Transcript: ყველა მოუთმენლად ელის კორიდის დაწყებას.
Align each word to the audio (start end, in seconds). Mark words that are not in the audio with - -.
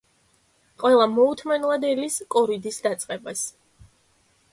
ყველა 0.83 1.03
მოუთმენლად 1.17 1.85
ელის 1.89 2.15
კორიდის 2.37 2.81
დაწყებას. 2.87 3.45